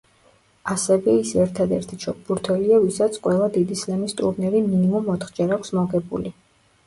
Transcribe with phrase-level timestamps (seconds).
[0.75, 6.35] ასევე ის ერთადერთი ჩოგბურთელია, ვისაც ყველა დიდი სლემის ტურნირი მინიმუმ ოთხჯერ აქვს მოგებული.